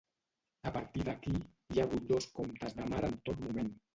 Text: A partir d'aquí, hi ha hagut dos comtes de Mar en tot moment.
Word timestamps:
A 0.69 0.71
partir 0.77 1.03
d'aquí, 1.09 1.33
hi 1.75 1.83
ha 1.83 1.85
hagut 1.85 2.09
dos 2.13 2.27
comtes 2.39 2.75
de 2.79 2.91
Mar 2.95 3.05
en 3.13 3.21
tot 3.29 3.47
moment. 3.47 3.73